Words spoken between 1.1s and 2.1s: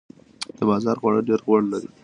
ډیر غوړ لري.